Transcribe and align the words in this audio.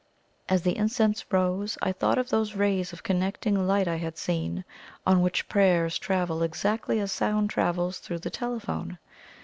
As 0.49 0.63
the 0.63 0.75
incense 0.77 1.23
rose, 1.31 1.77
I 1.79 1.91
thought 1.91 2.17
of 2.17 2.29
those 2.31 2.55
rays 2.55 2.91
of 2.91 3.03
connecting 3.03 3.67
light 3.67 3.87
I 3.87 3.97
had 3.97 4.17
seen, 4.17 4.65
on 5.05 5.21
which 5.21 5.47
prayers 5.47 5.99
travel 5.99 6.41
exactly 6.41 6.99
as 6.99 7.11
sound 7.11 7.51
travels 7.51 7.99
through 7.99 8.17
the 8.25 8.31
telephone. 8.31 8.97